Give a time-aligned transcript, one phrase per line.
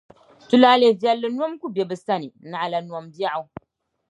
[0.47, 3.43] Tulaalɛ viɛlli nyom ku be bɛ sani, naɣila nyom biɛɣu.